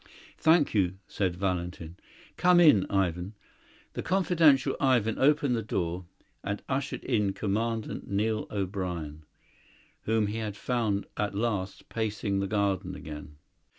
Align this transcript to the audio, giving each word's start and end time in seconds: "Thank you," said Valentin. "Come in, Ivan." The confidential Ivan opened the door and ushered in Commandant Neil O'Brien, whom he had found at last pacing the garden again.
"Thank 0.39 0.73
you," 0.73 0.95
said 1.07 1.35
Valentin. 1.35 1.95
"Come 2.35 2.59
in, 2.59 2.87
Ivan." 2.89 3.35
The 3.93 4.01
confidential 4.01 4.75
Ivan 4.79 5.19
opened 5.19 5.55
the 5.55 5.61
door 5.61 6.07
and 6.43 6.63
ushered 6.67 7.03
in 7.03 7.33
Commandant 7.33 8.09
Neil 8.09 8.47
O'Brien, 8.49 9.25
whom 10.05 10.25
he 10.25 10.39
had 10.39 10.57
found 10.57 11.05
at 11.17 11.35
last 11.35 11.87
pacing 11.87 12.39
the 12.39 12.47
garden 12.47 12.95
again. 12.95 13.35